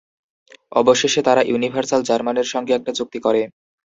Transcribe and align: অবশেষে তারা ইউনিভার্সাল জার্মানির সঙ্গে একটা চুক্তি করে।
অবশেষে 0.71 1.21
তারা 1.23 1.41
ইউনিভার্সাল 1.43 2.01
জার্মানির 2.03 2.51
সঙ্গে 2.53 2.71
একটা 2.75 2.91
চুক্তি 2.97 3.19
করে। 3.19 3.41